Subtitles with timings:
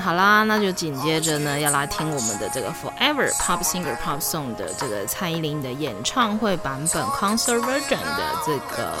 [0.00, 8.94] 好啦，那就紧接着呢，要来听我们的这个 Forever Pop Singer Pop Song 的这个蔡依林的演唱会版本 Concert Version 的这个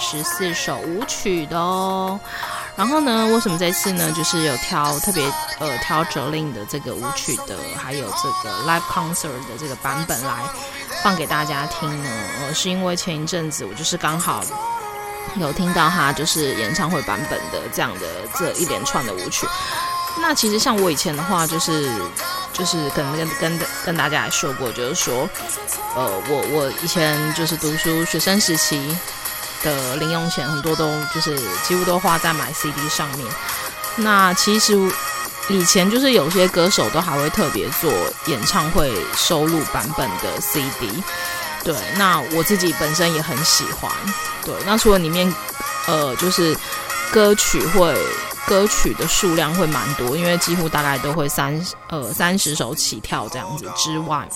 [0.00, 2.18] 十四首舞曲的哦。
[2.74, 5.24] 然后呢，为什么这次呢，就是有挑特别
[5.58, 10.34] 呃挑 Jolin 的这个舞曲的，还有这个 Live Concert 的这个版本来
[11.02, 12.10] 放给大家听呢？
[12.40, 14.42] 呃，是因为前一阵子我就是刚好。
[15.40, 19.46] 有听到他就是演唱会版本的这样的这一连串的舞曲，
[20.18, 21.90] 那其实像我以前的话，就是
[22.52, 25.28] 就是可能跟跟跟大家来说过，就是说，
[25.94, 28.96] 呃，我我以前就是读书学生时期
[29.62, 33.26] 的零用钱很多都就是几乎都花在买 CD 上面。
[33.96, 34.74] 那其实
[35.48, 37.92] 以前就是有些歌手都还会特别做
[38.26, 41.02] 演唱会收录版本的 CD。
[41.62, 43.90] 对，那我自己本身也很喜欢。
[44.44, 45.32] 对，那除了里面，
[45.86, 46.56] 呃，就是
[47.10, 47.96] 歌曲会
[48.46, 54.28] 歌曲的数量会蛮多，因为几乎大概都会三呃三十首起跳这样子之外，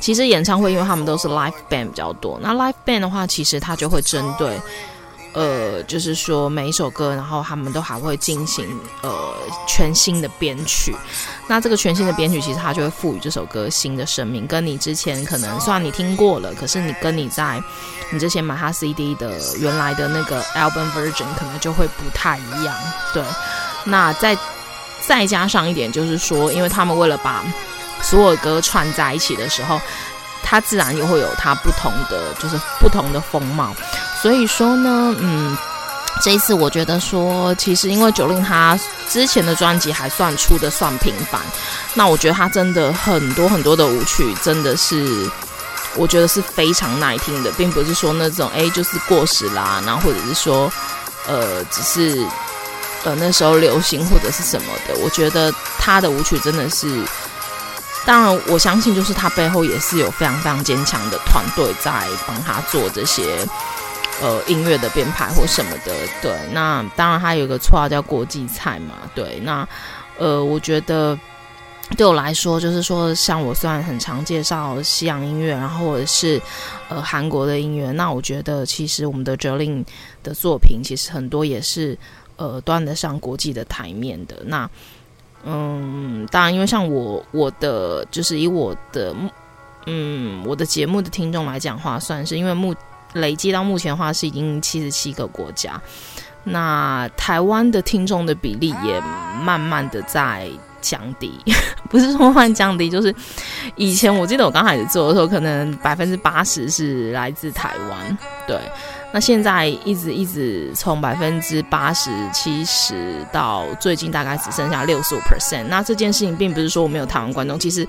[0.00, 4.60] 其实演唱会因为他们都是 live band 比较多，那 live band 的话，其实它就会针对。
[5.38, 8.66] 呃，就是说每一首歌，然后他们都还会进行
[9.02, 9.34] 呃
[9.68, 10.92] 全新的编曲。
[11.46, 17.62] 那这个全新的编曲，其实它就会赋予这首歌新的生命，跟你之前可能虽然你听过了，可是你跟你在
[18.10, 22.74] 你之前买它 CD 的原来的那个 album version 可能就会不太一样。
[23.14, 23.22] 对，
[23.84, 24.36] 那再
[25.06, 27.44] 再加上一点，就是说，因为他们为了把
[28.02, 29.80] 所有歌串在一起的时候，
[30.42, 33.72] 它自然又会有它不同的，就是不同的风貌。
[34.20, 35.56] 所以说呢，嗯，
[36.20, 41.40] 这一次我觉得说，其实因为九令他之前的专辑还算出的算频繁，
[41.94, 45.30] 那我觉得他真的很多很多的舞曲真的是，
[45.94, 50.70] 我觉得是非常耐听的，并不是说那种哎就是过时啦，然后或者是说
[51.28, 52.26] 呃只是
[53.04, 57.02] 呃那时候流行或者是什么的，我觉得他的舞曲真的是，
[58.04, 63.46] 当然我相信就是他背后也是有非常非常坚强的团队在帮他做这些。
[64.20, 69.66] 呃，音乐的编排或什么的，对，那当然他有一个绰号叫国际菜嘛，对，那
[70.18, 71.16] 呃，我觉得
[71.96, 76.42] 对我来说，就是说，像我虽然很常介绍西洋音乐，然后或者是
[76.88, 79.84] 呃韩国的音乐，那我觉得其实我们的 Jolin
[80.24, 81.96] 的作品其实很多也是
[82.36, 84.42] 呃端得上国际的台面的。
[84.44, 84.68] 那
[85.44, 89.14] 嗯，当然，因为像我我的就是以我的
[89.86, 92.74] 嗯我的节目的听众来讲话，算是因为目。
[93.14, 95.80] 累计到目前的话是已经七十七个国家，
[96.44, 99.00] 那台湾的听众的比例也
[99.42, 100.48] 慢慢的在
[100.80, 101.32] 降低，
[101.90, 103.14] 不是说慢慢降低，就是
[103.76, 108.56] 以前我记得我刚开始做的时候，可能百分之八十是来自台湾，对，
[109.12, 117.86] 那现在一直一直从百分之八十七十到最近大概只剩下六十五 percent，那这件事情并不是说我没有台湾观众，其实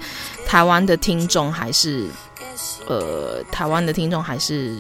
[0.48, 2.08] 台湾的听众还是。
[2.88, 4.76] 呃，台湾的听众还是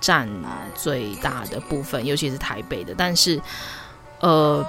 [0.00, 0.28] 占
[0.74, 2.94] 最大的部分，尤其是台北的。
[2.96, 3.40] 但是，
[4.20, 4.64] 呃，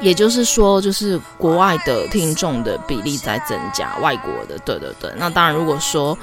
[0.00, 5.12] 也就是说，就是国外的听众的比例在增加，外国的，对对对。
[5.16, 6.16] 那当然，如果说，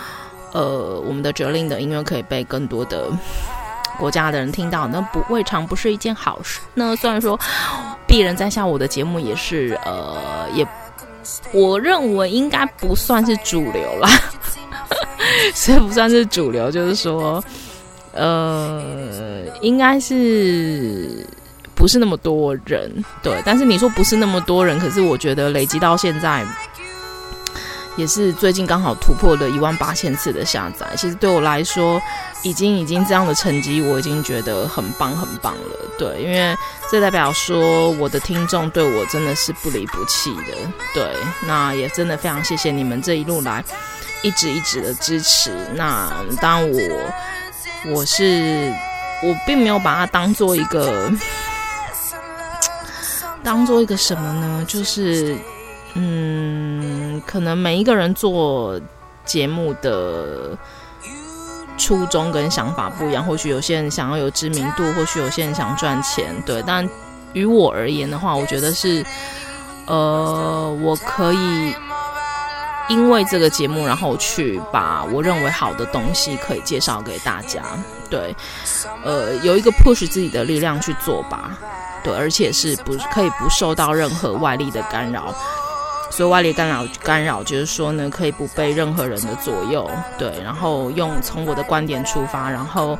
[0.51, 3.09] 呃，我们的哲令的音乐可以被更多的
[3.97, 6.59] 国家的人听到，那不未尝不是一件好事。
[6.73, 7.39] 那虽然说，
[8.07, 10.67] 鄙人在下我的节目也是，呃，也
[11.51, 14.09] 我认为应该不算是主流啦。
[15.53, 17.43] 所以不算是主流，就是说，
[18.13, 18.81] 呃，
[19.61, 21.25] 应该是
[21.75, 23.41] 不是那么多人，对。
[23.45, 26.45] 但是你说不是那么多人，可是我觉得累积到现在，
[27.97, 30.87] 也是最近刚好突破了一万八千次的下载。
[30.97, 32.01] 其实对我来说，
[32.43, 36.21] 已经已经这样的成绩，我已经觉得很棒很棒了，对。
[36.21, 36.55] 因为
[36.89, 40.53] 这代表说我的听众对我真的是不离不弃的，
[40.93, 41.03] 对。
[41.47, 43.63] 那也真的非常谢谢你们这一路来。
[44.25, 46.11] 一直一直的支持，那
[46.41, 48.73] 当然我我是
[49.21, 51.11] 我并没有把它当做一个
[53.43, 54.65] 当做一个什么呢？
[54.67, 55.37] 就是
[55.93, 58.81] 嗯，可能每一个人做
[59.23, 60.57] 节目的
[61.77, 66.89] 初衷跟想法不一样，或许有些人想要有知名度，或许有些人想赚钱，对，但
[67.33, 69.05] 于我而言的话，我觉得是，
[69.85, 71.75] 呃，我可以
[72.87, 77.63] 因为这个节目，然后去把我认为好的东西可以介绍给大家。
[78.09, 78.35] 对，
[79.03, 81.57] 呃，有一个 push 自己的力量去做吧。
[82.03, 85.33] 对，而且是不可以不受到任何外力的干扰。
[86.15, 89.91] 所以外力干扰干扰，就是说呢，可以不被任何人的左右。
[90.17, 92.97] 对，然后用从我的观点出发，然后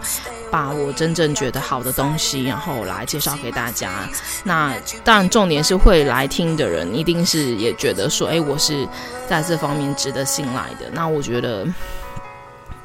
[0.52, 4.10] 把我真正觉得好的东西，然后来介绍给大家。
[4.44, 4.74] 那
[5.06, 8.86] 当然，重点是会来听的人，一定是也觉得说，哎，我是
[9.30, 10.90] 在这方面值得信赖的。
[10.92, 11.66] 那我觉得。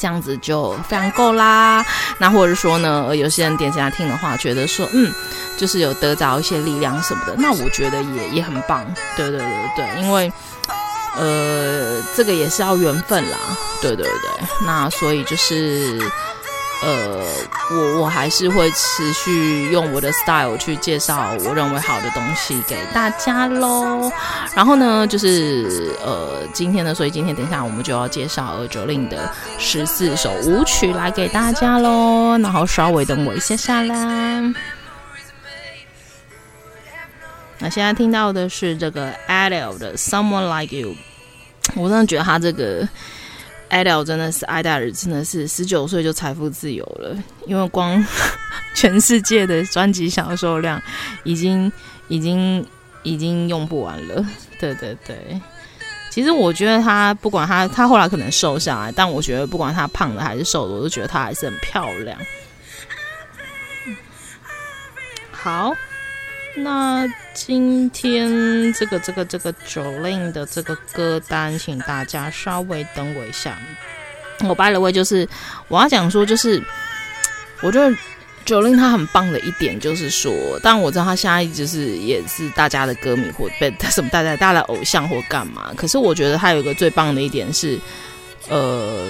[0.00, 1.84] 这样子就非常够啦。
[2.18, 5.12] 那或者说呢，有些人点进来听的话，觉得说，嗯，
[5.58, 8.84] 就是有得着一些力量什么的，那我觉得也也很棒。
[9.16, 10.32] 对对对对，因为，
[11.16, 13.36] 呃，这个也是要缘分啦。
[13.82, 16.00] 对对对，那所以就是。
[16.82, 17.22] 呃，
[17.70, 24.10] 我我还是会持续用我的 style 去介绍我认为好的东西给大家喽。
[24.54, 32.38] 然后呢，就是呃，今天呢，所以今天等一下我们就要介绍 Jolin 的十四首舞曲来给大家喽。
[32.38, 34.40] 然后稍微等我一下下啦。
[37.58, 40.94] 那现在听到的是这个 Adele 的 Someone Like You，
[41.76, 42.88] 我真的觉得他这个。
[43.70, 48.04] 艾尔真的是爱戴尔，真的是十九岁就财富自由了，因为光
[48.74, 50.82] 全世界的专辑销售量
[51.22, 51.72] 已经
[52.08, 52.66] 已经
[53.04, 54.26] 已经用不完了。
[54.58, 55.40] 对对对，
[56.10, 62.18] 其实我觉得他不管他他后来可能瘦下来，但我觉得不管他胖的还是瘦的，我都觉得他还是很漂亮。
[65.30, 65.72] 好。
[66.56, 73.56] 那今天这个这个这个 Jolin 的这个歌单，请大家稍微等我一下。
[74.40, 75.28] 我 by the way 就是
[75.68, 76.62] 我要讲说，就是
[77.62, 77.96] 我觉得
[78.44, 87.78] Jolin 他很棒的一点就是说，当然我知道他现在就是也是大家的歌迷或被什么大家大家的偶像或干嘛，可是我觉得他有一个最棒的一点是，
[88.48, 89.08] 呃，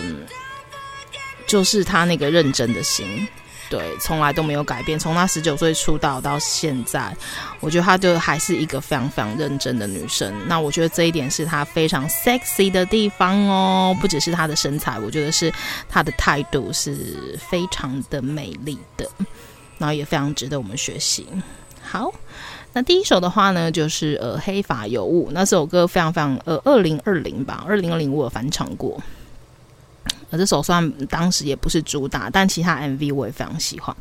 [1.46, 3.26] 就是他那个认真的心。
[3.70, 4.98] 对，从来都没有改变。
[4.98, 7.16] 从她十九岁出道到现在，
[7.60, 10.34] 我觉得她就还是一个非常非常认真的女生。
[10.48, 15.52] 那我觉得这一点是她非常 sexy 的地方哦，不只是她的身材，我觉得是
[15.88, 19.08] 她的态度是非常的美丽的，
[19.78, 21.24] 然后也非常值得我们学习。
[21.80, 22.12] 好，
[22.72, 29.00] 那第一首的话呢，就是呃黑发尤物，那首歌非常非常呃二零二零吧，二零二零我有翻唱过。
[30.30, 33.94] 而这首算当时也不是主打，但其他 MV 我也非常喜欢。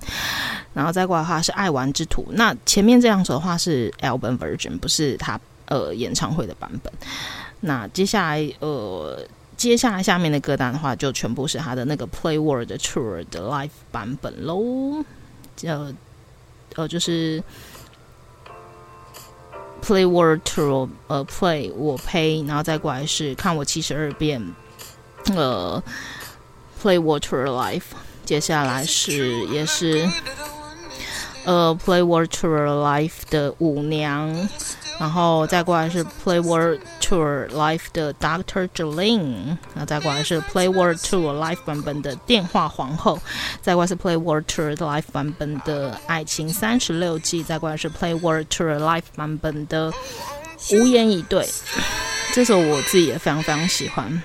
[0.73, 6.93] 然后再过来的话是《爱玩之徒》，那前面这两首的话是 album version，不是他呃演唱会的版本。
[7.61, 9.19] 那接下来呃
[9.57, 15.03] 接下来下面的歌单的话，就全部是他的那个 Play World Tour 的 live 版本喽。
[15.63, 15.93] 呃
[16.75, 17.43] 呃就是
[19.81, 24.53] Play World Tour，呃 Play 我呸，然后再过来是看我七十二变，
[25.35, 25.81] 呃。
[26.81, 27.83] Play Water Life，
[28.25, 30.09] 接下来是也是
[31.45, 34.49] 呃 Play Water Life 的舞娘，
[34.99, 43.19] 然后再过来是 Play Water Life 的 Doctor Jolin，然后再过来是 Play Water Life 版本的电话皇后，
[43.61, 49.91] 再过来是 Play Water Life 版本的爱情三十六计，再过来是 Play Water Life 版本的
[50.71, 51.47] 无言以对，
[52.33, 54.21] 这首我自己也非常非常喜欢。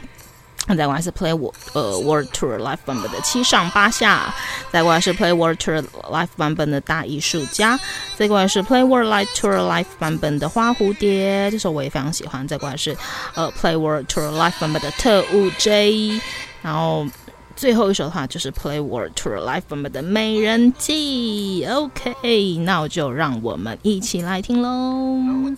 [0.66, 4.34] 再过来是 Play World 呃 World Tour Live 版本的七上八下，
[4.72, 7.78] 再过来是 Play World Tour Live 版本的大艺术家，
[8.16, 12.48] 再过来是 Play World Live Tour Live 版本的花蝴蝶，这首我也非常喜欢。
[12.48, 12.96] 再过来是
[13.34, 16.20] 呃 Play World Tour Live 版本的特务 J，
[16.62, 17.06] 然后
[17.54, 21.66] 最后一首的话就是 Play World Tour Live 版本的美人计。
[21.66, 25.54] OK，那就让我们一起来听喽。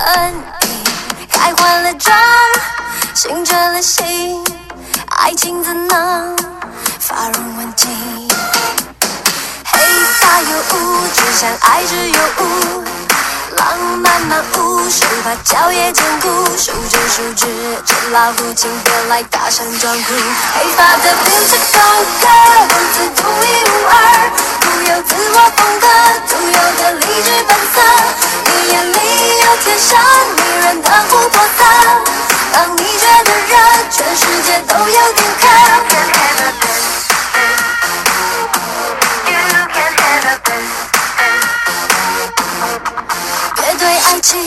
[0.00, 0.68] 身体，
[1.30, 2.16] 该换了妆，
[3.14, 4.42] 心折了心，
[5.08, 6.36] 爱情怎能
[6.98, 7.90] 发如问境？
[9.64, 9.78] 黑
[10.20, 12.99] 发有雾，只想爱只有雾。
[14.90, 17.46] 手把脚也坚固手牵数指
[17.86, 20.12] 着老虎请别来大声装酷
[20.52, 23.94] 黑发的 beautiful girl 子独一无二
[24.60, 25.86] 独有自我风格
[26.26, 27.80] 独有的励志本色
[28.46, 28.96] 你眼里
[29.44, 29.96] 有天生
[30.34, 31.60] 迷人的琥珀色
[32.52, 33.54] 当你觉得热
[33.92, 35.46] 全世界都有点渴
[44.20, 44.38] 情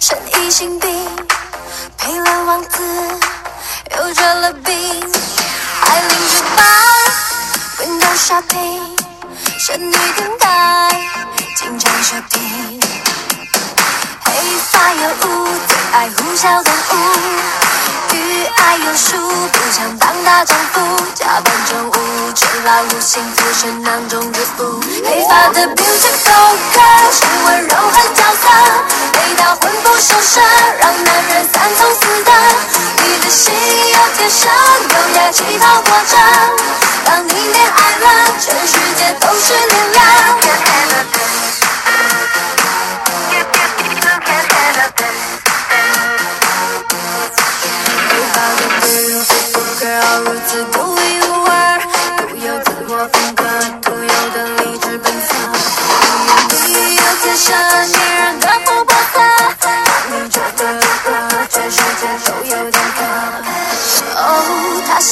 [0.00, 0.90] 深疑心病，
[1.98, 2.82] 配了王子
[3.96, 4.74] 又折了兵，
[5.82, 6.64] 爱琳之邦
[7.78, 8.80] ，Window shopping，
[9.58, 10.90] 仙女等待，
[11.56, 12.80] 紧张收听
[14.24, 14.32] 黑
[14.70, 17.79] 发有雾，最爱呼啸动物。
[18.14, 19.16] 与爱有术，
[19.52, 20.80] 不想当大丈夫，
[21.14, 24.80] 假扮宠物，吃老虎，幸福是囊中之物。
[25.04, 28.48] 黑发的 beautiful girl 是温柔和角色，
[29.12, 30.40] 美到魂不守舍，
[30.78, 32.30] 让男人三从四德。
[33.04, 34.50] 你的心有天生，
[34.88, 36.16] 优雅气泡裹着，
[37.04, 38.06] 当你恋爱了，
[38.40, 40.00] 全世界都是恋人。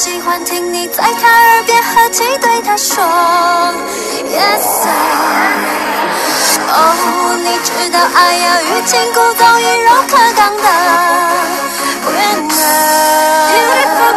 [0.09, 3.05] 喜欢听你在他耳边和气对他说
[4.25, 4.88] ，Yes sir。
[6.67, 10.62] 哦，你知道爱要欲擒故纵，以柔克刚的
[12.09, 14.15] winner，Beautiful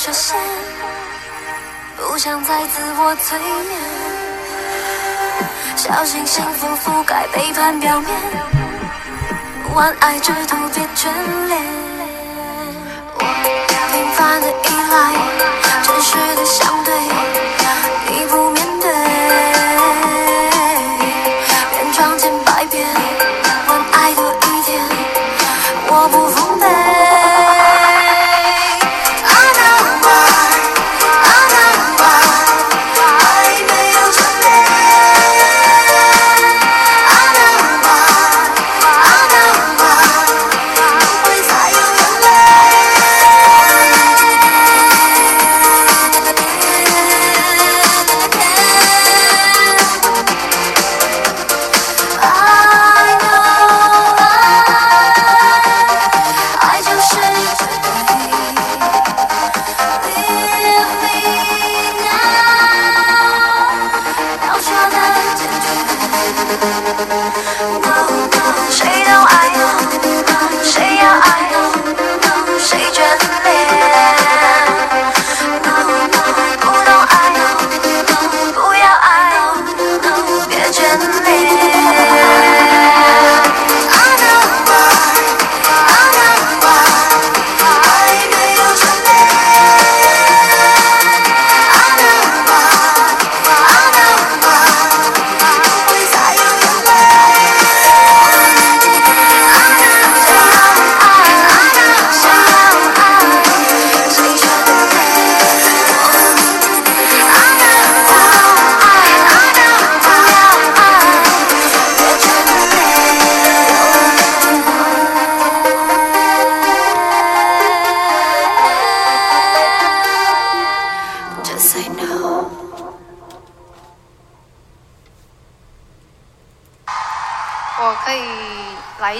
[0.00, 0.34] 设限，
[1.94, 3.78] 不想再自我催眠，
[5.76, 8.10] 小心幸福覆盖背叛表面，
[9.74, 11.06] 万爱之徒别眷
[11.48, 11.60] 恋。
[13.14, 13.20] 我
[13.92, 14.52] 平凡的依
[14.90, 15.12] 赖，
[15.82, 17.19] 真实的相对。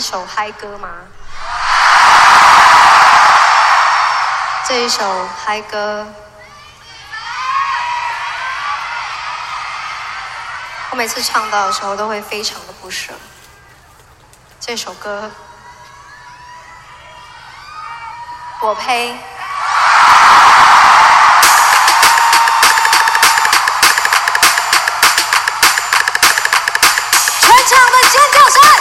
[0.00, 0.88] 一首嗨歌吗？
[4.66, 6.07] 这一首嗨歌，
[10.88, 13.12] 我每次唱到的时候都会非常的不舍。
[14.59, 15.30] 这首歌，
[18.62, 19.14] 我呸！
[27.38, 28.80] 全场的尖叫声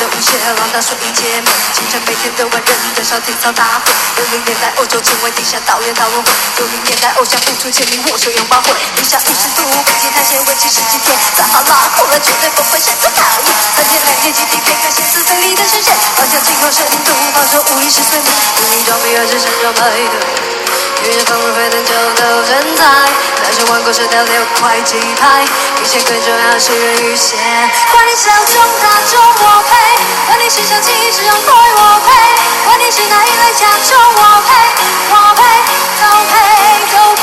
[0.00, 3.92] 浪打碎一切梦，清晨每天的万人的小体操大会。
[4.16, 8.70] 六零年代欧洲情怀地下导演讨论会，九零年代偶像付出签名握手拥抱会。
[8.96, 13.54] 零下五十度，北京探险为期十几天，撒哈拉后来绝对不会想再讨厌。
[13.76, 19.80] 三天两夜集体片看现实对立的视线，好像经过深度，放松无意识睡眠，武装比二是身装配
[20.10, 20.53] 对。
[21.02, 22.84] 于是风入沸腾就都精彩，
[23.42, 25.44] 男生玩过射雕六块几拍，
[25.82, 27.38] 一切更重要是人与线。
[27.92, 29.72] 管你笑中大中我陪，
[30.26, 32.12] 管你是小气是洋鬼我陪，
[32.64, 34.50] 管你是哪一类甲种我陪，
[35.10, 35.42] 我陪
[36.00, 36.32] 都陪
[36.96, 37.22] 都陪。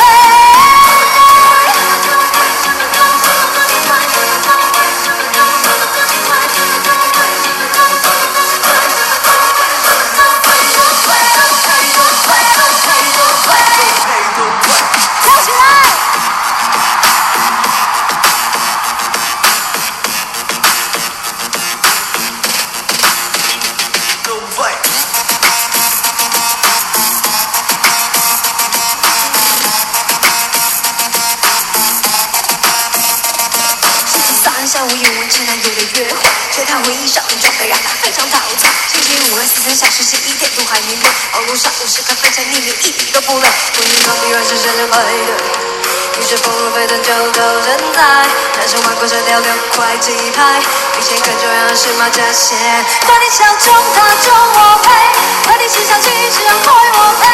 [44.61, 45.33] 站着排队
[46.19, 50.59] 你说功课背就都人在但是玩够了六快寄拍
[50.95, 52.55] 比钱更重要的是马甲线
[53.07, 54.89] 管你小众大众我配
[55.45, 57.25] 管你是小清新是重我配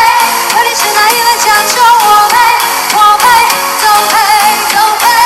[0.53, 2.37] 管你是哪一类假装我配
[2.95, 3.25] 我配
[3.83, 4.13] 都配
[4.73, 5.17] 都陪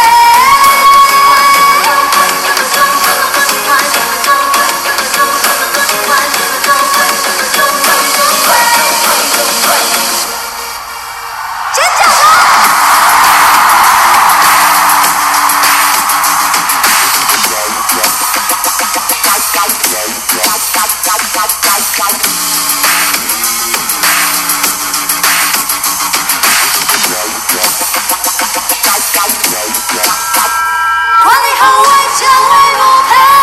[31.24, 33.40] Honey, how I tell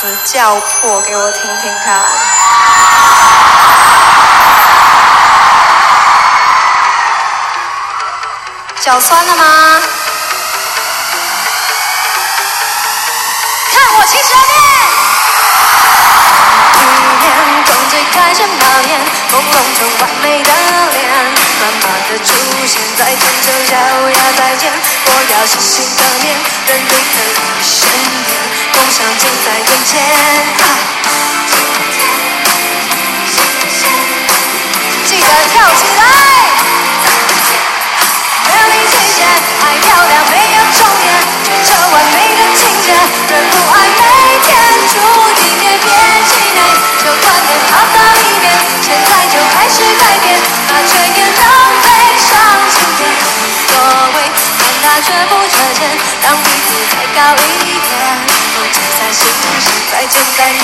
[0.00, 2.00] 子叫破，给我听听看。
[8.80, 9.82] 脚酸了吗？
[13.72, 14.54] 看我七十二变。
[16.74, 17.28] 一眼
[17.64, 19.00] 空嘴开始冒烟，
[19.32, 20.50] 朦胧中完美的
[20.92, 21.10] 脸。
[21.60, 22.30] 慢慢的出
[22.68, 23.74] 现在天桥脚
[24.10, 24.72] 丫再见，
[25.06, 27.90] 我要细心的念，人类的一瞬
[28.30, 28.37] 间，
[28.78, 29.98] 梦想就在眼前，
[35.04, 36.00] 记得跳起来！
[38.44, 39.26] 美丽曲线
[39.58, 41.10] 太漂亮，没有终点，
[41.66, 42.94] 这完美的情节，
[43.34, 44.00] 人不爱美
[44.46, 44.46] 天
[44.86, 44.94] 注
[45.34, 45.90] 定也别
[46.28, 46.62] 气馁，
[47.02, 48.46] 这观念到一边，
[48.80, 50.38] 现在就开始改变，
[50.68, 51.42] 把尊严当
[51.82, 51.86] 悲
[52.30, 52.30] 上，
[52.70, 53.36] 今天无
[53.66, 53.74] 所
[54.14, 54.27] 谓。
[54.94, 54.98] 也。
[55.00, 55.88] 却不缺钱，
[56.22, 57.88] 让彼此再高一点。
[58.54, 60.60] 梦境在心上，再见再见，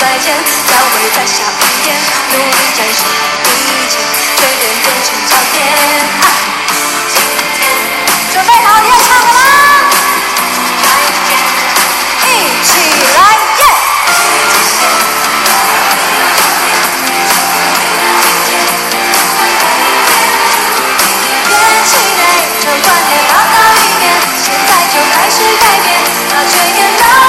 [0.00, 0.34] 再见，
[0.66, 1.92] 交会在下一页，
[2.32, 3.00] 努力战胜
[3.44, 3.94] 一切，
[4.36, 5.56] 最认真寻找点。
[8.32, 9.37] 准备好你要唱了
[25.58, 25.88] 是改变，
[26.30, 27.27] 那却也浪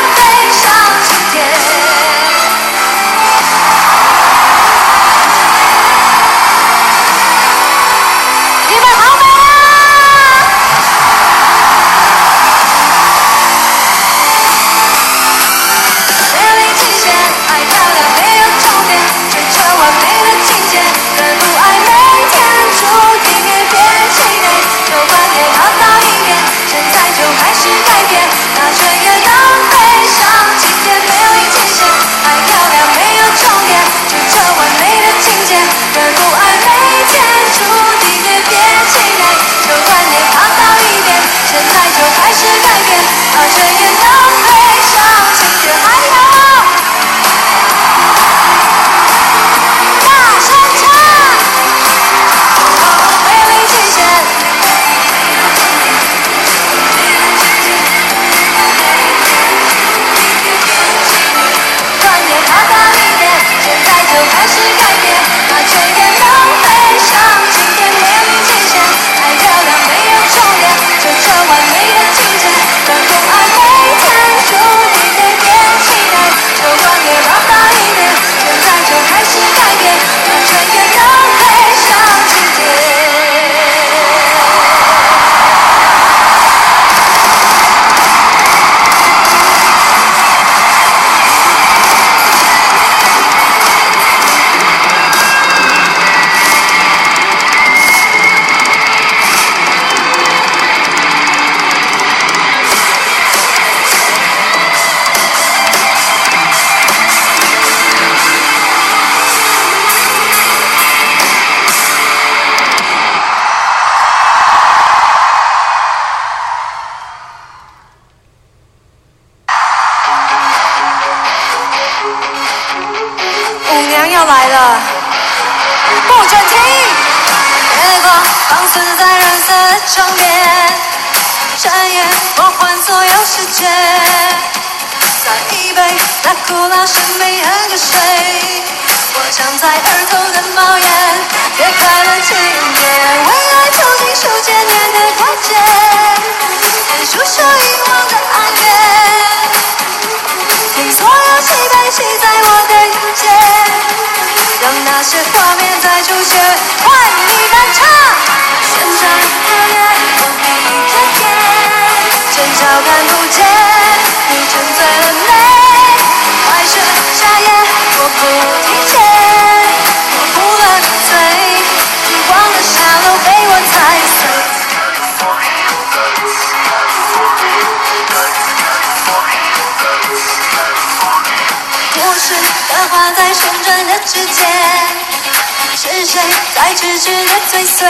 [187.52, 187.88] 追随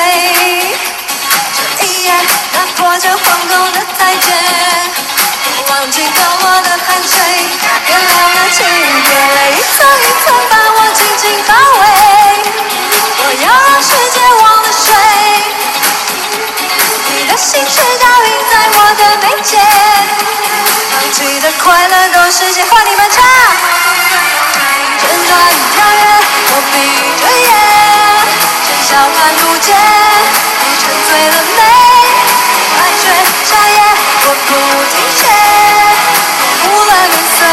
[1.53, 2.13] 这一夜
[2.53, 4.31] 打破这黄狗的裁决
[5.69, 7.19] 忘记掉我的汗水
[7.85, 9.07] 点亮了庆典
[9.51, 11.83] 一层一层把我紧紧包围
[13.17, 14.87] 我要让世界忘了睡
[17.11, 19.59] 你的心却倒映在我的眉间
[20.89, 23.21] 放弃的快乐都是现换你们唱
[25.01, 25.37] 旋转
[25.73, 26.01] 跳跃
[26.47, 26.75] 我闭
[27.19, 27.49] 着眼
[28.65, 29.28] 真嚣看
[29.59, 31.61] 看不见，你沉醉了没？
[32.71, 33.03] 白雪
[33.43, 33.75] 夏夜，
[34.23, 34.49] 我不
[34.87, 35.21] 停歇，
[36.63, 37.43] 无论年岁，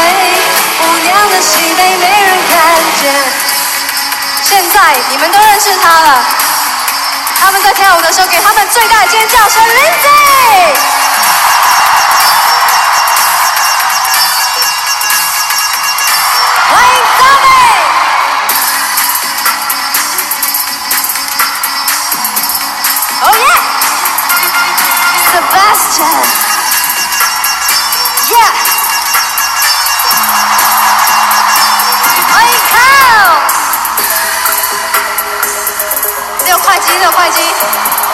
[0.79, 2.55] 舞娘的喜悲没人看
[3.01, 3.03] 见。
[4.41, 6.23] 现在你们都认识他了，
[7.41, 10.96] 他们在跳舞的时候，给他们最大的尖叫声 lindy
[36.87, 38.06] 会机的会机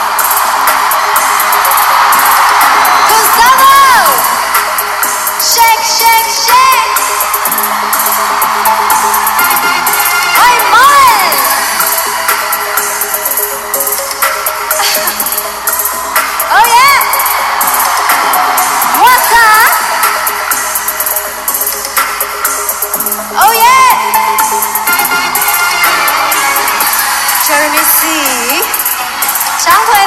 [29.65, 30.02] 长腿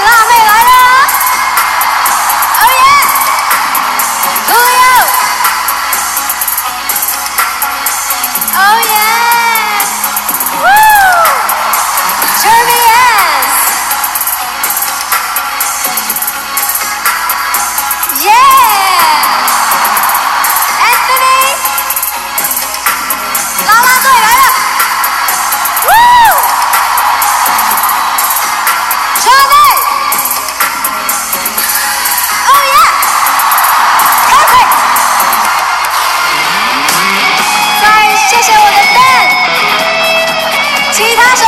[41.16, 41.45] 掌声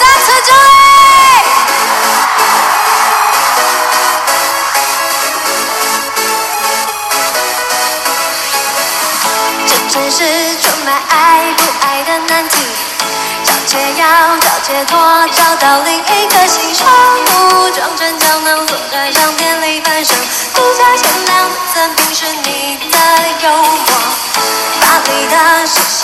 [0.00, 0.64] 再次证明
[9.66, 10.18] 这城市
[10.60, 12.56] 充满爱不爱的难题
[13.44, 14.98] 找解药找解脱
[15.32, 20.14] 找到另一颗心伤武装成胶囊坐在商店里贩手
[20.54, 22.96] 独家限量的赠品是你的
[23.42, 23.64] 诱惑
[24.80, 26.03] 巴黎的时尚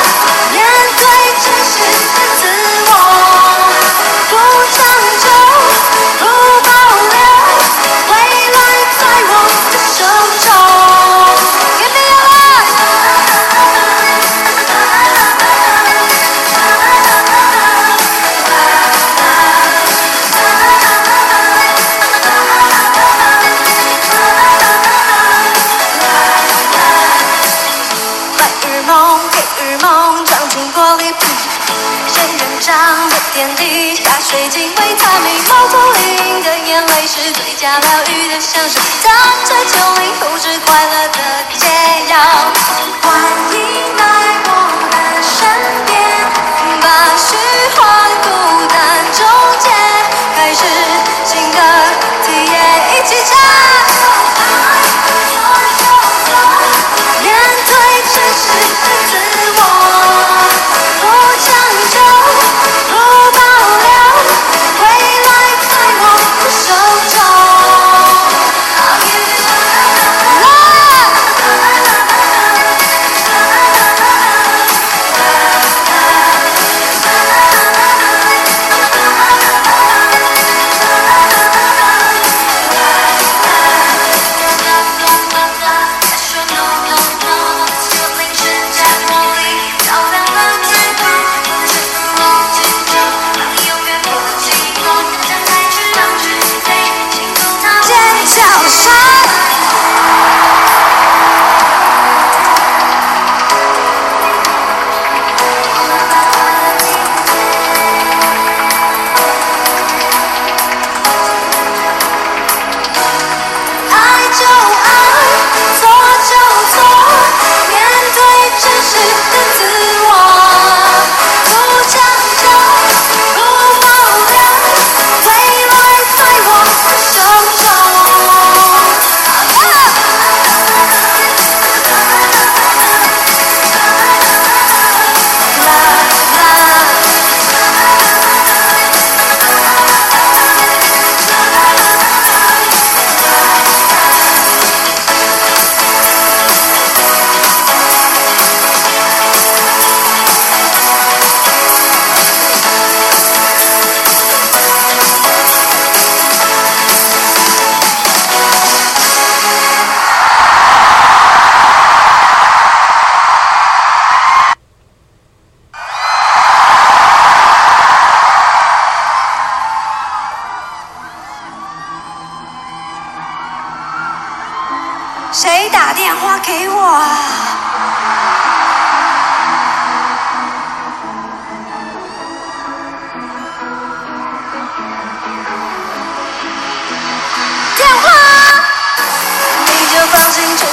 [37.61, 39.13] 下了雨的相声，当
[39.45, 41.30] 着酒瓶，控制快乐的。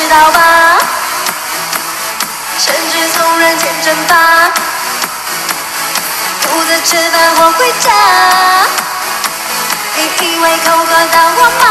[0.09, 0.41] 知道吧，
[2.59, 4.17] 甚至从人间蒸发，
[6.41, 7.93] 独自吃饭或回家，
[9.97, 11.63] 你以为口渴到我吗？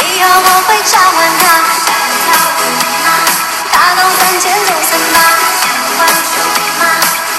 [0.00, 1.44] 以后我会召唤他，
[3.70, 5.16] 他懂三千种森巴，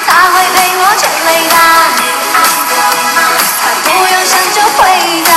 [0.07, 1.53] 他会陪我全垒打。
[3.61, 4.79] 他不用想就回
[5.25, 5.29] 答，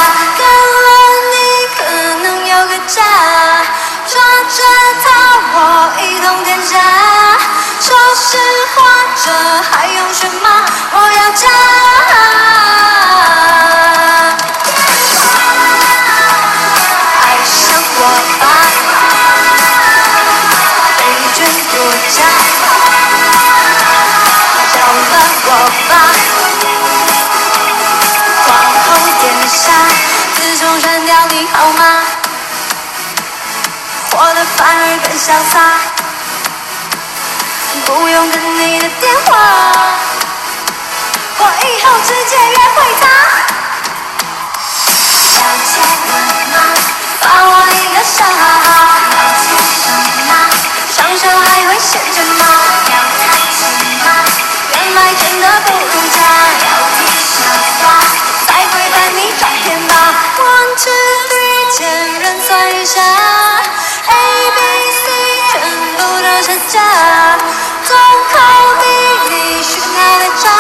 [2.91, 2.99] 能有个家，
[4.07, 4.19] 抓
[4.51, 4.59] 着
[5.03, 5.07] 他
[5.53, 5.57] 我
[6.03, 6.77] 一统天下。
[7.81, 8.37] 说实
[8.75, 8.79] 话，
[9.25, 9.31] 这
[9.63, 10.47] 还用选吗？
[10.93, 11.47] 我要家。
[17.21, 17.55] 爱上
[17.97, 18.01] 我
[18.41, 18.43] 吧，
[20.99, 21.01] 被
[21.33, 21.73] 卷入
[22.11, 22.19] 家，
[24.73, 25.15] 叫了
[25.47, 25.49] 我
[25.89, 25.91] 吧，
[28.47, 28.49] 皇
[28.83, 28.89] 后
[29.21, 29.63] 殿下。
[30.37, 32.00] 自从删掉你号码，
[34.57, 35.55] 反而更潇洒，
[37.87, 39.29] 不用等你的电话，
[41.39, 43.03] 我以后直接约会他。
[45.37, 46.13] 了解了
[46.53, 46.57] 吗？
[47.23, 48.69] 把我一个小哈哈，
[49.11, 49.47] 了解
[49.81, 49.85] 什
[50.29, 50.31] 么？
[50.95, 52.43] 双手还会闲着吗？
[52.91, 53.59] 要开心
[54.05, 54.07] 吗？
[54.73, 56.19] 原来真的不如假，
[56.67, 57.39] 要听笑
[57.81, 57.83] 话，
[58.47, 59.91] 才会把你转变吧。
[60.39, 60.91] One two
[61.29, 61.79] three，千
[62.21, 63.01] 人算一下
[66.51, 67.39] 挣扎，
[67.85, 67.97] 总
[68.33, 68.41] 靠
[68.83, 68.85] 你，
[69.31, 70.51] 你寻爱的家，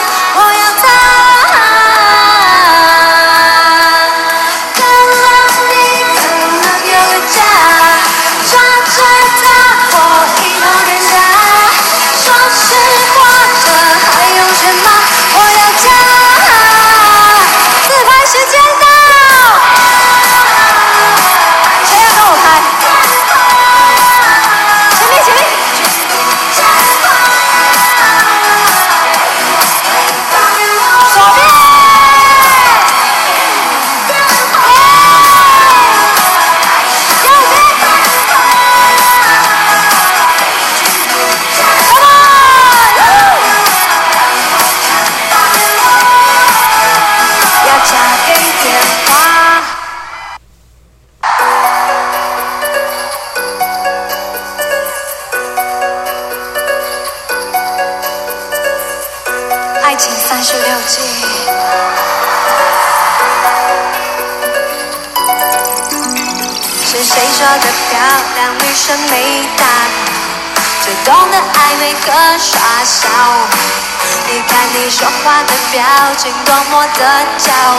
[74.51, 75.81] 看你说话的表
[76.19, 77.01] 情多么的
[77.39, 77.79] 骄傲，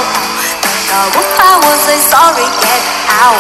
[0.64, 3.36] 难道不怕我 say sorry get out？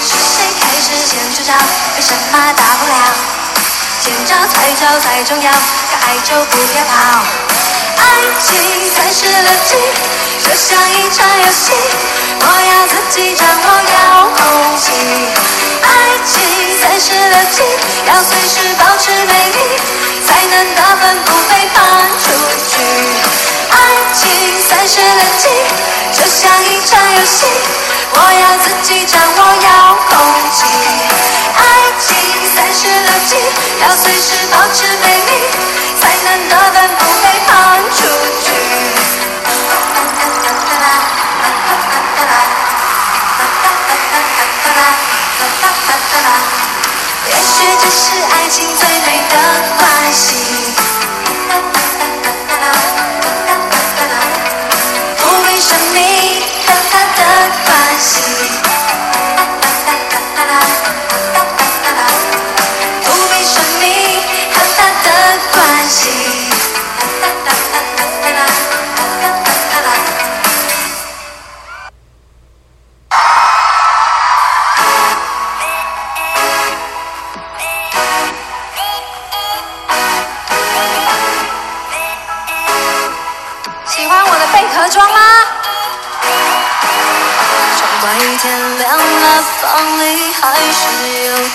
[0.00, 1.52] 是谁开始先出招？
[1.96, 2.96] 为什么大不了？
[4.00, 5.52] 见招拆招才重要，
[6.00, 6.94] 该就不要跑。
[7.98, 8.00] 爱
[8.40, 8.48] 情
[8.94, 9.76] 三十六计，
[10.38, 11.72] 就像一场游戏，
[12.40, 13.96] 我要自己掌握遥
[14.36, 14.38] 控
[14.78, 14.84] 器。
[15.82, 15.88] 爱
[16.24, 16.34] 情
[16.80, 17.62] 三十六计，
[18.06, 19.58] 要随时保持美丽，
[20.26, 21.76] 才能得分不被判
[22.20, 22.24] 出
[22.68, 22.76] 局。
[23.70, 23.74] 爱
[24.14, 24.22] 情
[24.68, 25.48] 三十六计，
[26.12, 27.46] 就像一场游戏，
[28.12, 30.12] 我要自己掌握遥控
[30.52, 30.64] 器。
[31.56, 31.60] 爱
[31.98, 32.06] 情
[32.54, 33.36] 三十六计。
[33.82, 35.30] 要随时保持美丽，
[36.00, 37.98] 才能得分不被判出
[38.44, 39.15] 局。
[47.28, 49.36] 也许这是爱情最美的
[49.78, 50.95] 关系。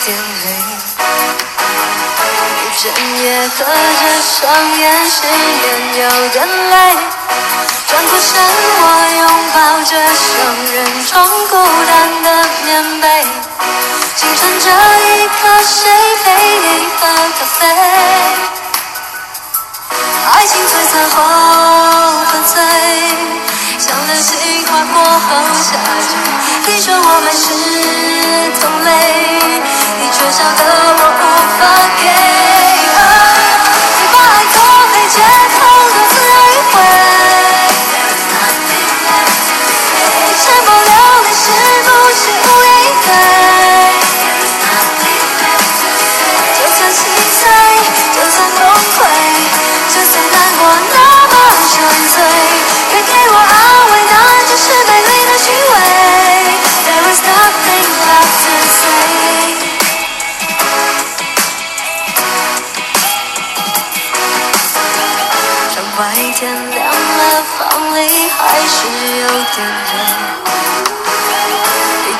[0.07, 0.17] 眼泪，
[2.81, 2.83] 整
[3.19, 4.41] 夜合着双
[4.79, 5.31] 眼，使人
[6.01, 6.73] 有点累。
[7.87, 8.31] 转过身，
[8.81, 8.83] 我
[9.17, 9.21] 拥
[9.53, 10.33] 抱着伤
[10.73, 11.13] 人，床
[11.49, 11.53] 孤
[11.85, 11.93] 单
[12.23, 12.27] 的
[12.65, 13.05] 棉被。
[14.15, 15.79] 青春这一刻，谁
[16.23, 16.27] 陪？
[16.99, 17.01] 喝
[17.37, 17.61] 咖啡，
[20.31, 21.15] 爱情摧残后
[22.25, 22.53] 粉碎。
[23.77, 24.29] 像流星
[24.65, 25.29] 划过后，
[25.61, 25.69] 下
[26.09, 26.11] 坠。
[26.73, 28.20] 你说我们是。
[28.59, 29.61] 同类，
[29.99, 30.61] 你缺少的
[30.97, 31.23] 我无
[31.57, 31.61] 法
[32.01, 32.60] 给。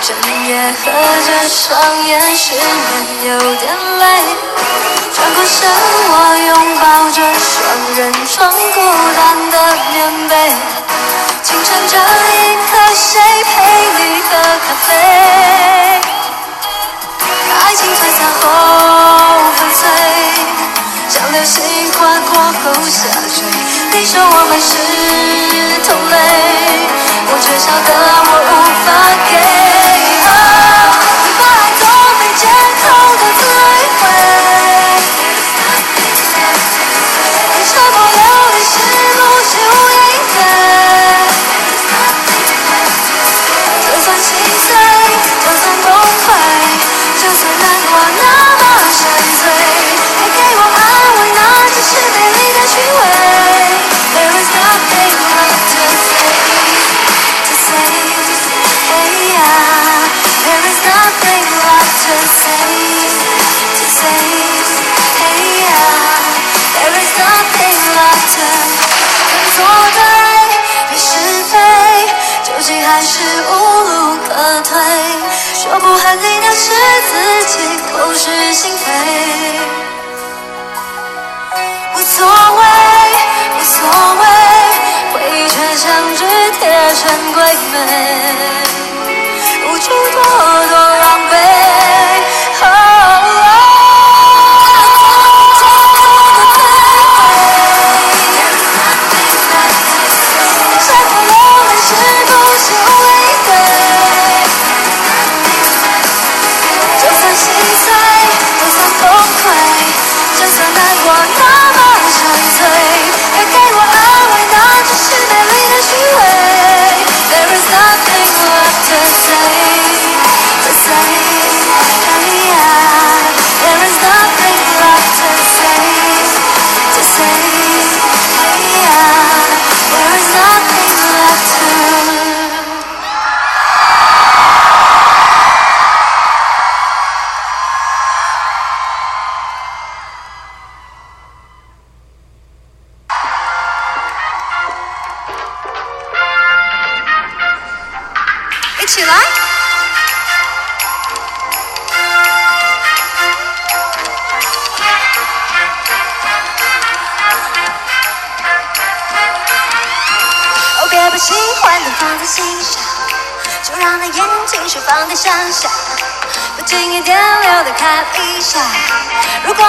[0.04, 0.92] 整夜合
[1.28, 1.78] 着双
[2.08, 2.62] 眼，失眠
[3.24, 4.04] 有点累。
[5.14, 5.70] 转过身，
[6.10, 6.14] 我
[6.48, 6.50] 拥
[6.80, 7.54] 抱着双
[7.96, 8.82] 人床，孤
[9.16, 9.22] 单
[9.52, 9.56] 的
[9.94, 10.34] 棉被。
[11.44, 12.00] 清晨这一
[12.66, 13.54] 刻，谁陪
[14.00, 14.30] 你喝
[14.66, 14.90] 咖啡？
[17.64, 18.44] 爱情碎散后
[19.56, 19.82] 粉碎。
[21.12, 23.44] 像流星划过后下坠
[23.92, 24.78] 你说我们是
[25.84, 26.16] 同类
[27.28, 27.92] 我却笑得
[28.32, 28.54] 我无
[28.86, 28.88] 法
[29.30, 30.41] 给。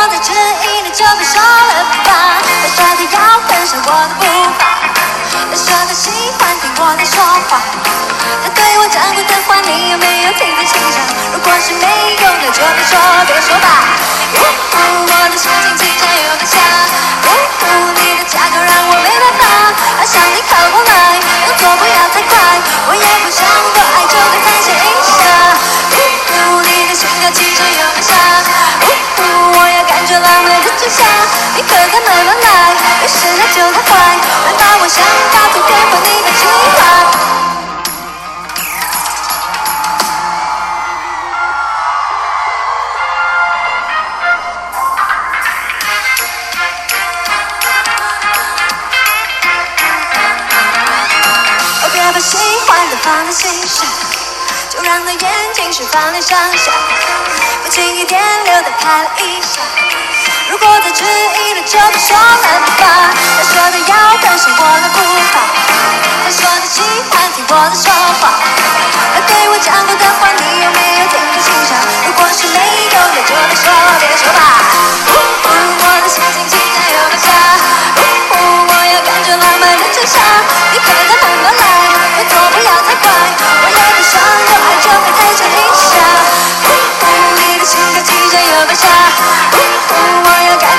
[0.03, 2.43] 如果再迟疑，那就别说了吧。
[2.43, 4.27] 他说他要跟上我的步
[4.59, 4.67] 伐，
[5.31, 6.11] 他说他喜
[6.43, 7.63] 欢听我的说话。
[8.43, 10.99] 他对我讲过的话，你有没有听在心上？
[11.31, 11.87] 如果是没
[12.19, 12.99] 有，那就别说，
[13.31, 13.95] 别说吧。
[14.35, 14.43] 呜
[14.75, 16.59] 呼，我的心情即将有点下。
[17.23, 17.31] 呜
[17.63, 17.63] 呼，
[17.95, 19.71] 你的假装让我没办法，
[20.03, 21.23] 爱上你靠过来。
[21.63, 22.35] 不要太快，
[22.91, 25.23] 我也不想多爱就别再想一下。
[25.95, 25.95] 呜
[26.27, 28.11] 呼，你的心跳其实有点吓。
[28.83, 28.85] 呜
[29.15, 29.23] 呼，
[29.59, 29.63] 我
[30.03, 31.07] 感觉浪漫的真相，
[31.55, 33.91] 你可该慢慢来，别现在就太快，
[34.43, 34.99] 别把我想
[35.31, 36.51] 法都变成你的计划。
[53.03, 53.85] 放在心上，
[54.71, 56.73] 就让那眼睛释放点想象，
[57.73, 59.63] 不经意电流的拍了一下。
[60.51, 63.15] 如果再迟疑了，就不说了吧。
[63.39, 65.01] 他说他要跟上我的步
[65.33, 65.41] 伐，
[66.23, 67.89] 他说他喜欢听我的说
[68.21, 68.29] 话。
[69.15, 70.05] 他对我讲过的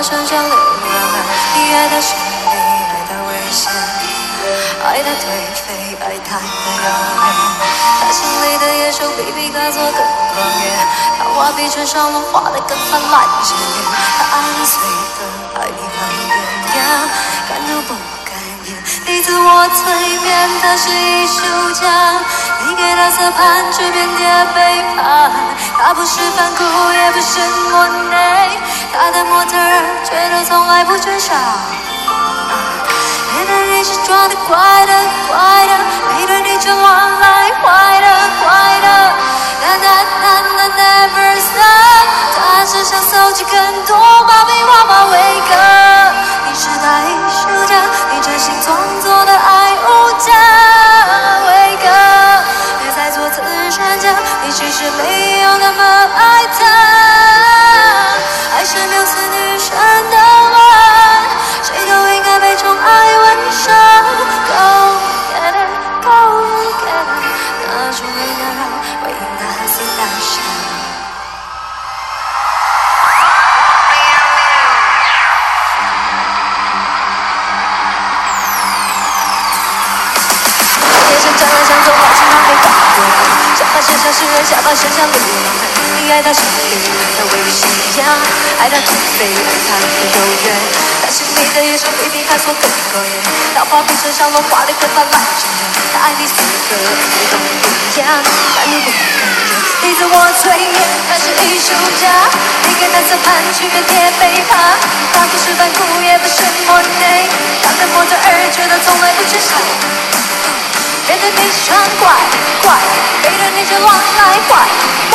[0.00, 1.20] 人，下半身像流浪汉。
[1.54, 2.56] 你爱的是美丽，
[2.88, 3.70] 爱的危险，
[4.82, 5.28] 爱他颓
[5.60, 5.68] 废，
[6.00, 6.42] 爱他的
[6.80, 7.28] 遥远。
[8.00, 10.72] 他心里的野兽比毕卡索更狂野，
[11.18, 13.76] 他画比村上龙画得更绚烂鲜艳。
[14.16, 16.32] 他爱你随和，爱你放鞭
[16.72, 16.80] 炮，
[17.48, 17.92] 敢怒不
[18.24, 18.32] 敢
[18.64, 18.72] 言，
[19.04, 19.78] 你自我催
[20.24, 20.48] 眠。
[20.62, 22.16] 他是艺术家，
[22.64, 24.24] 你给他色盘，却遍体
[24.54, 25.30] 背叛。
[25.76, 27.38] 他不是梵谷，也不是
[27.70, 28.58] 莫内，
[29.00, 31.32] 他的模特儿却都从来不缺少。
[33.32, 34.92] 面对你是装的怪的
[35.24, 35.72] 怪的，
[36.12, 36.84] 背对你却乱
[37.18, 38.44] 来坏的坏
[38.84, 38.88] 的。
[39.64, 39.88] 那那
[40.20, 42.04] 那那 never stop，
[42.36, 45.16] 他只想搜集更多爆米花马威
[45.48, 45.56] 哥。
[46.44, 47.80] 你是大艺术家，
[48.12, 50.28] 你真心创作的爱无价，
[51.48, 51.88] 威哥，
[52.82, 53.40] 别再做慈
[53.70, 54.12] 善家，
[54.44, 55.82] 你其实没有那么
[56.18, 56.60] 爱他，
[58.60, 59.72] 爱是缪斯女神
[60.10, 60.16] 的
[60.52, 60.60] 吻，
[61.62, 63.72] 谁都应该被宠爱纹身。
[64.44, 64.52] Go
[65.32, 65.64] get it,
[66.04, 66.12] go
[66.84, 67.24] get it，
[67.64, 68.60] 那种美能让
[69.06, 70.44] 维纳斯诞生。
[81.08, 83.08] 天生将来像种花，经常被打破。
[83.56, 85.56] 下巴像小诗人，下巴像像流浪汉。
[85.56, 85.59] 你
[86.10, 86.74] 爱他心里
[87.16, 87.62] 的微细
[88.02, 88.04] 呀，
[88.58, 90.50] 爱他颓废，爱他的遥远。
[91.00, 93.14] 他心里的野兽比毕卡索更狂野，
[93.54, 95.62] 他画比村上龙画得更绚烂鲜艳。
[95.94, 96.34] 他爱你随
[96.66, 97.70] 和，爱你放鞭炮，
[98.58, 99.22] 敢怒不敢言，
[99.86, 100.82] 你自我催眠。
[101.06, 101.70] 他是艺术
[102.02, 102.10] 家，
[102.66, 104.58] 你给他色盘，区别铁背叛。
[105.14, 107.30] 他不是反骨，也不是莫内，
[107.62, 109.54] 他的模特儿却都从来不缺少。
[111.06, 112.10] 面对你喜欢怪
[112.66, 112.74] 怪，
[113.22, 114.66] 背对你却乱来坏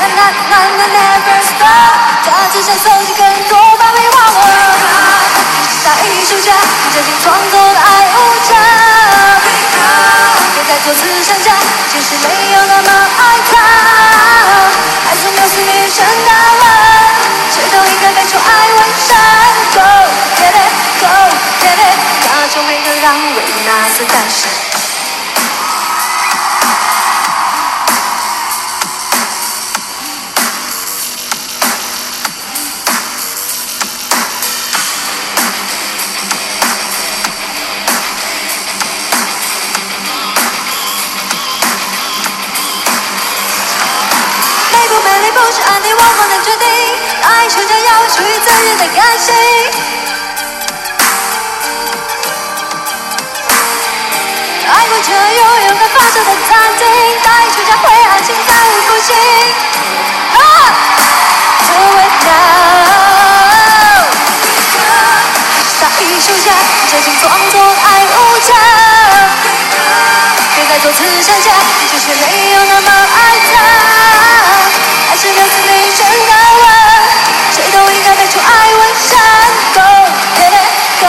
[0.00, 4.38] 那那那那 never stop，他只想搜集更多爆米花我。
[5.58, 8.54] 你是大艺术家，你真心创作的爱无价。
[10.54, 11.50] 别再做慈善家，
[11.90, 12.88] 其实没有那么
[13.18, 13.58] 爱他。
[15.02, 16.30] 爱是缪斯女神的
[16.60, 16.62] 吻，
[17.50, 19.18] 谁都应该被宠爱吻上。
[19.74, 19.82] Go
[20.38, 20.70] get it,
[21.00, 21.10] go
[21.58, 21.98] get it，
[22.30, 24.67] 那种美能让维纳斯诞生。
[45.48, 46.68] 不是爱你我不能决定，
[47.22, 49.32] 爱就这样出于自然的感性。
[54.68, 56.84] 爱过却又勇敢发射的暂停，
[57.24, 59.16] 大艺术家会爱情再无复兴。
[60.36, 60.38] 啊
[61.64, 62.84] ，Do it now，
[65.80, 66.52] 大艺术家
[66.92, 68.52] 真心创作爱无价，
[70.54, 71.48] 别再做慈善家，
[71.90, 73.16] 其实没有那么爱
[73.50, 73.56] 他。
[75.08, 76.64] 爱是缪斯女神的吻，
[77.52, 79.10] 谁都应该被宠爱吻上。
[79.74, 79.80] Go
[80.36, 80.68] get it,
[81.00, 81.06] go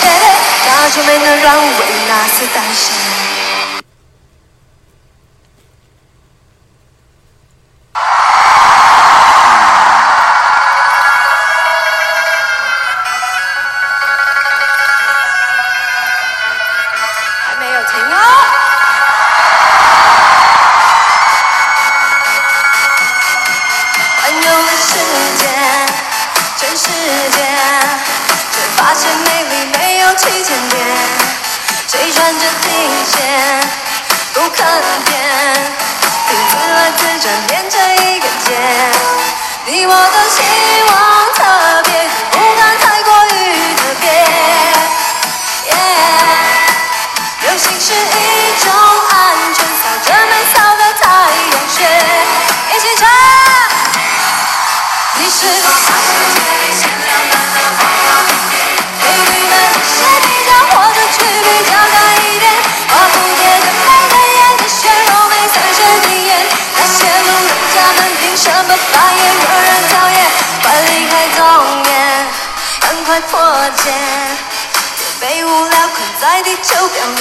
[0.00, 0.36] get it，
[0.68, 3.09] 那种美能让维纳斯诞生。
[75.90, 77.18] 困在地球表面，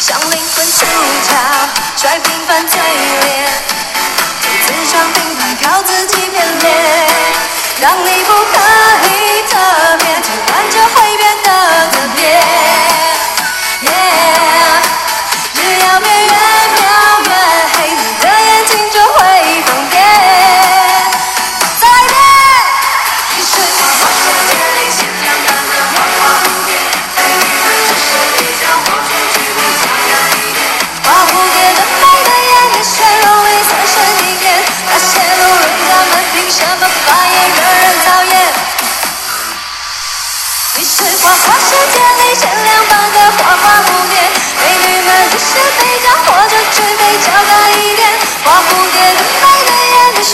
[0.00, 0.78] 像灵魂出
[1.22, 1.28] 窍，
[1.96, 3.52] 甩平凡嘴脸。
[4.66, 6.66] 自创品牌，靠自己变脸。
[7.80, 8.56] 当你不可
[9.08, 9.52] 以特
[9.98, 11.48] 别，突然就会变得
[11.90, 12.20] 特别。
[13.82, 14.49] Yeah，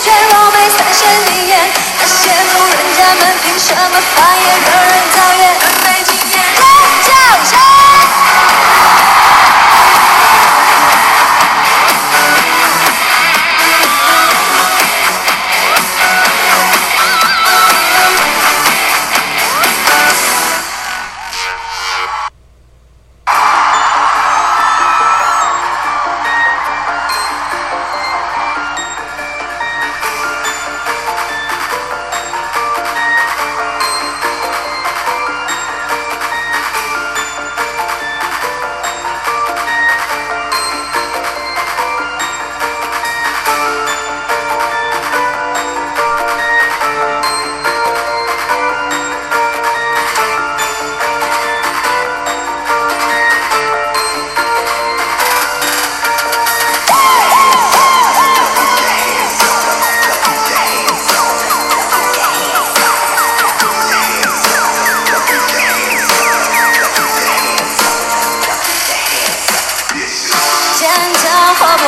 [0.06, 1.02] 却若没三纤
[1.34, 1.58] 一眼。
[1.98, 5.35] 那些路人甲们凭什么发言惹人讨厌？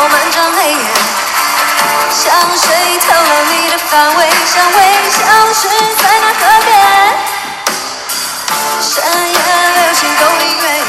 [0.00, 0.78] 我漫长黑夜，
[2.14, 2.70] 香水
[3.02, 4.78] 透了你的发尾，香味
[5.10, 5.18] 消
[5.52, 5.66] 失
[5.98, 6.70] 在那河边。
[8.80, 9.38] 深夜
[9.74, 10.86] 流星勾引月圆，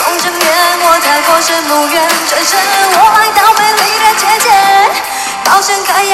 [0.00, 0.42] 风筝变
[0.82, 1.94] 我太过神怒远，
[2.28, 2.58] 转身
[2.90, 4.50] 我来到美丽的姐姐，
[5.44, 6.12] 冒险开演。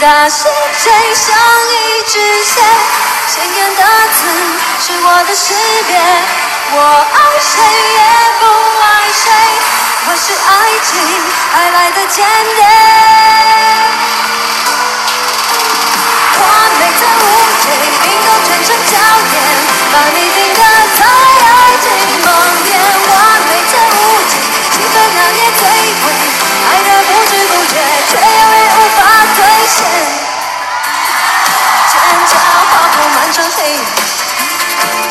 [0.00, 0.50] 大线
[0.82, 1.30] 追上
[1.70, 2.54] 一直线，
[3.28, 3.82] 鲜艳的
[4.18, 4.20] 字
[4.84, 5.54] 是我的识
[5.86, 6.51] 别。
[6.70, 8.00] 我爱谁也
[8.38, 8.46] 不
[8.80, 9.24] 爱谁，
[10.06, 10.50] 我是爱
[10.86, 10.90] 情
[11.52, 12.62] 爱来的间谍。
[16.38, 16.42] 完
[16.78, 17.22] 美的无
[17.60, 17.64] 解，
[18.02, 18.94] 冰冻全城焦
[19.28, 19.34] 点，
[19.92, 20.60] 把你定格
[20.96, 21.50] 在爱
[21.82, 21.84] 情
[22.22, 22.26] 盲
[22.64, 22.70] 点。
[23.10, 23.12] 完
[23.48, 23.98] 美的无
[24.30, 24.32] 解，
[24.70, 25.60] 气氛那年最
[26.00, 26.04] 贵，
[26.70, 27.74] 爱的不知不觉，
[28.08, 28.98] 却永远无法
[29.36, 29.76] 兑现。
[31.90, 31.94] 尖
[32.30, 33.76] 叫划破满城黑夜。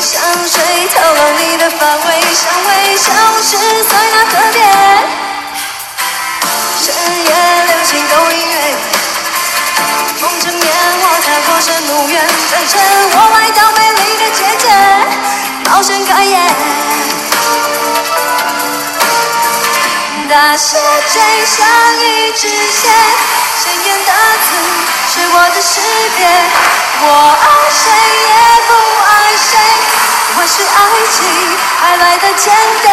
[0.01, 0.57] 香水
[0.95, 4.59] 透露你的范围，香味消失在那河边。
[6.81, 6.91] 深
[7.23, 7.29] 夜
[7.67, 8.75] 流行勾引乐园，
[10.19, 10.65] 风筝变
[11.03, 12.73] 我太过神怒远，转身
[13.11, 14.65] 我来到美丽的街角，
[15.69, 16.33] 冒险开演。
[20.27, 20.81] 大线
[21.13, 21.57] 追上
[22.01, 22.89] 一直线，
[23.61, 24.11] 鲜艳的
[24.47, 24.49] 字
[25.13, 25.79] 是我的识
[26.17, 26.25] 别。
[27.03, 27.05] 我
[27.39, 27.83] 爱谁
[28.27, 28.33] 也
[28.67, 28.69] 不
[30.41, 30.47] 爱谁。
[30.47, 30.81] 我是爱
[31.13, 31.21] 情
[31.83, 32.89] 爱来的间谍，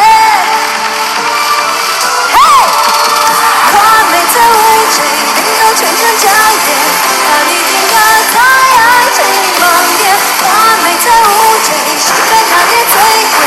[2.29, 2.37] 嘿，
[3.73, 3.81] 完
[4.11, 5.01] 美的无解，
[5.35, 6.77] 冰冻全城焦点，
[7.25, 7.97] 把你定格
[8.35, 8.85] 在爱
[9.17, 9.19] 情
[9.57, 9.65] 盲
[9.97, 10.13] 点。
[10.45, 10.47] 完
[10.85, 12.95] 美的无解，气氛那年最
[13.33, 13.41] 贵，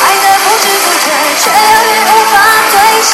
[0.00, 1.10] 爱的不知不觉，
[1.42, 2.34] 却永远无法
[2.70, 3.12] 兑现。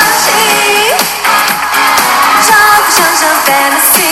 [2.93, 4.03] 超乎想象 fantasy，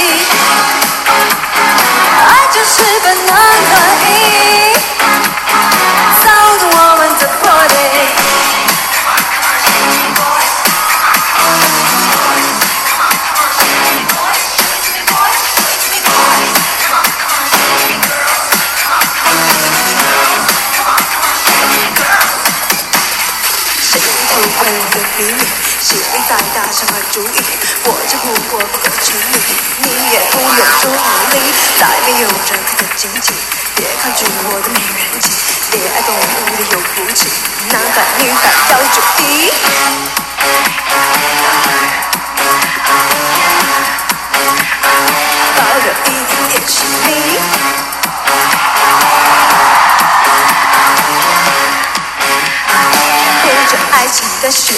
[28.53, 29.39] 我不可沉溺，
[29.79, 31.39] 你也不用注意，
[31.79, 33.31] 在没有任何的禁忌，
[33.77, 35.31] 别抗拒我的美人计，
[35.71, 36.19] 恋爱动物
[36.57, 37.29] 的有骨气，
[37.71, 39.53] 男孩女孩要注意。
[45.55, 46.75] 保留一点点神
[47.07, 47.09] 秘。
[53.93, 54.75] 爱情的诗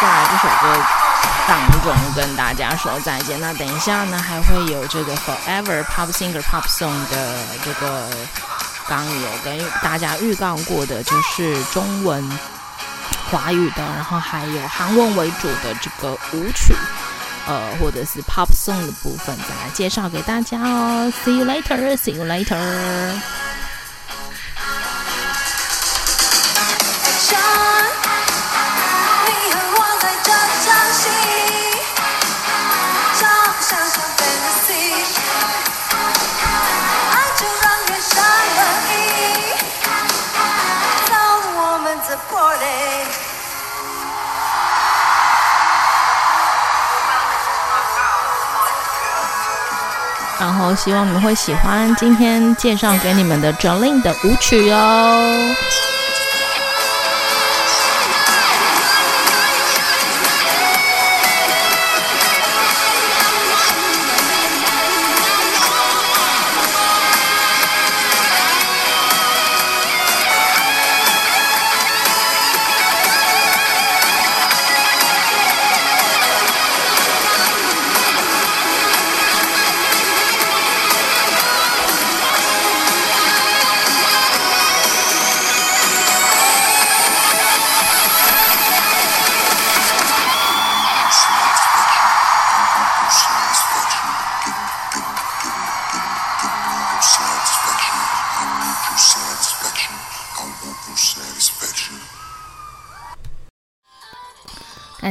[0.00, 0.84] 在这首歌。
[1.46, 3.40] 当中跟大家说再见。
[3.40, 8.06] 那等一下呢，还会有这个 Forever Pop Singer Pop Song 的这个
[8.86, 12.30] 刚有跟大家预告过的，就是中文、
[13.30, 16.74] 华语的，然后还有韩文为主的这个舞曲，
[17.46, 21.10] 呃，或者是 Pop Song 的部分，再来介绍给大家哦。
[21.24, 21.96] See you later.
[21.96, 23.47] See you later.
[50.38, 55.54] 然后希望你们会喜欢今天介绍给你们的 Jolin 的舞曲哦。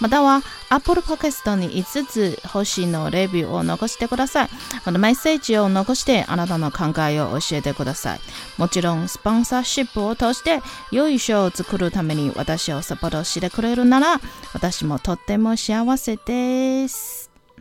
[0.00, 4.48] または Apple Podcast に5つ星のレビューを残してください。
[4.84, 8.20] またメッセージを残してあなたの考えを教えてください。
[8.56, 10.62] もちろんスポンサーシップを通して
[10.92, 14.20] 良い賞を作るために私をサポートしてくれるなら
[14.54, 17.19] 私もとっても幸せです。